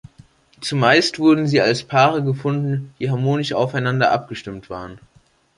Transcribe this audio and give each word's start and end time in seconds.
Zumeist 0.61 1.19
wurden 1.19 1.45
sie 1.45 1.61
als 1.61 1.83
Paare 1.83 2.23
gefunden, 2.23 2.91
die 2.97 3.11
harmonisch 3.11 3.53
aufeinander 3.53 4.09
abgestimmt 4.09 4.67
waren. 4.71 4.99